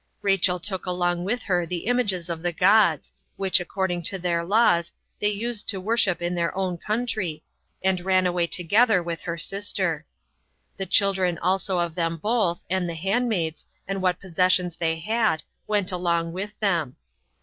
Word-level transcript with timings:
Rachel 0.23 0.59
took 0.59 0.87
along 0.87 1.25
with 1.25 1.43
her 1.43 1.63
the 1.67 1.85
images 1.85 2.27
of 2.27 2.41
the 2.41 2.51
gods, 2.51 3.11
which, 3.37 3.59
according 3.59 4.01
to 4.09 4.17
their 4.17 4.43
laws, 4.43 4.91
they 5.19 5.29
used 5.29 5.69
to 5.69 5.79
worship 5.79 6.23
in 6.23 6.33
their 6.33 6.57
own 6.57 6.79
country, 6.79 7.43
and 7.83 8.01
ran 8.03 8.25
away 8.25 8.47
together 8.47 9.03
with 9.03 9.21
her 9.21 9.37
sister. 9.37 10.07
The 10.75 10.87
children 10.87 11.37
also 11.37 11.77
of 11.77 11.93
them 11.93 12.17
both, 12.17 12.63
and 12.67 12.89
the 12.89 12.95
handmaids, 12.95 13.67
and 13.87 14.01
what 14.01 14.19
possessions 14.19 14.75
they 14.75 14.95
had, 14.97 15.43
went 15.67 15.91
along 15.91 16.33
with 16.33 16.59
them. 16.59 16.95